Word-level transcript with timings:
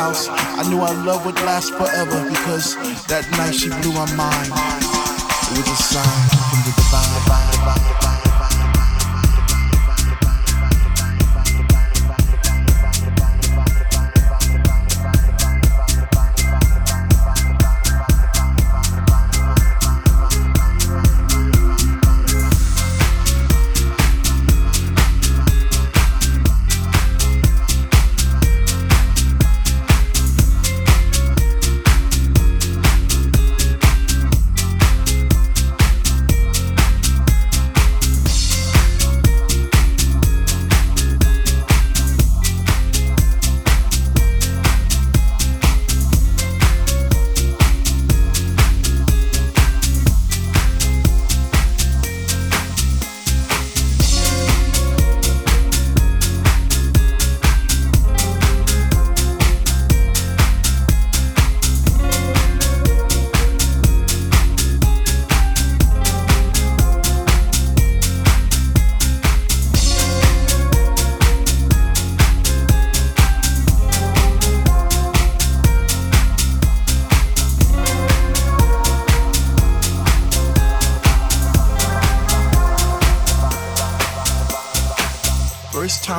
House, 0.00 0.28
I 0.30 0.66
knew 0.70 0.80
our 0.80 0.94
love 1.04 1.26
would 1.26 1.34
last 1.44 1.74
forever 1.74 2.24
because 2.30 2.74
that 3.12 3.28
night 3.32 3.54
she 3.54 3.68
blew 3.68 3.92
my 3.92 4.08
mind. 4.16 4.48
It 4.48 5.58
was 5.60 5.68
a 5.68 5.76
sign 5.76 6.24
from 6.48 6.60
the 6.64 6.79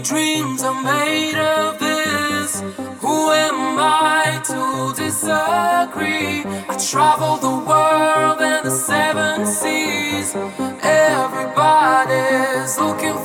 dreams 0.00 0.62
are 0.62 0.82
made 0.82 1.36
of 1.36 1.78
this. 1.78 2.60
Who 3.00 3.30
am 3.30 3.78
I 3.78 4.40
to 4.46 4.94
disagree? 4.96 6.44
I 6.68 6.76
travel 6.90 7.36
the 7.36 7.56
world 7.68 8.40
and 8.40 8.64
the 8.64 8.70
seven 8.70 9.46
seas. 9.46 10.34
Everybody's 10.82 12.78
looking 12.78 13.19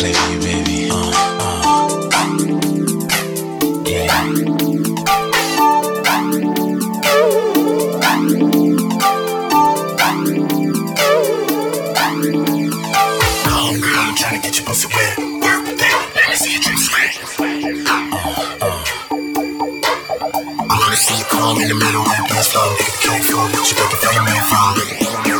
play 0.00 0.12
for 0.14 0.32
you, 0.32 0.40
baby. 0.40 0.88
Uh, 0.90 0.96
uh. 0.96 1.90
Yeah. 3.84 4.08
Uh, 13.44 13.76
uh. 18.60 18.76
in 21.60 21.68
the 21.68 21.74
middle 21.74 22.00
of 22.00 22.08
the 22.08 22.24
dance 22.28 22.48
floor. 22.48 22.64
Nigga, 22.76 22.94
can't 23.02 23.24
fool, 23.24 23.48
you 23.50 23.74
better 23.76 23.96
find 23.96 24.24
me 24.24 24.32
a. 24.38 25.39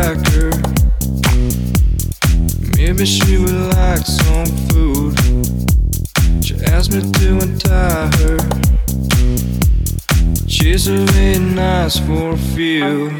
cracker. 0.00 0.50
Maybe 2.76 3.04
she 3.04 3.38
would 3.38 3.74
like 3.76 4.04
some 4.06 4.46
food. 4.68 5.14
She 6.42 6.54
asked 6.66 6.92
me 6.92 7.00
to 7.12 7.38
untie 7.44 8.08
her. 8.18 8.38
She's 10.48 10.88
a 10.88 10.96
really 10.96 11.38
nice 11.38 11.98
for 11.98 12.32
a 12.32 12.38
few. 12.54 13.10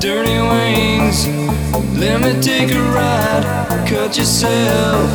Dirty 0.00 0.38
wings. 0.40 1.28
Let 1.98 2.20
me 2.22 2.40
take 2.40 2.72
a 2.72 2.82
ride. 2.94 3.44
Cut 3.86 4.16
yourself. 4.16 5.10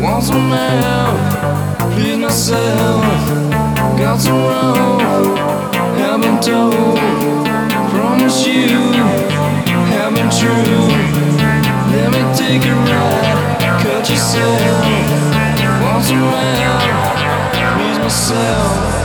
Want 0.00 0.24
some 0.24 0.50
help? 0.50 1.92
Please 1.94 2.18
myself. 2.18 3.02
Got 3.98 4.20
some 4.20 4.42
rope. 4.50 5.38
Haven't 5.98 6.42
told. 6.42 6.98
Promise 7.90 8.46
you. 8.46 8.92
Haven't 9.92 10.32
true. 10.38 10.88
Let 11.92 12.08
me 12.12 12.22
take 12.36 12.64
a 12.64 12.74
ride. 12.74 13.82
Cut 13.82 14.08
yourself. 14.08 15.16
Want 15.82 16.04
some 16.04 16.18
help? 16.18 17.76
Please 17.76 17.98
myself. 17.98 18.95